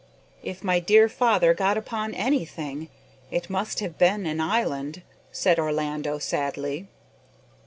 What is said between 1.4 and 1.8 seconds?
got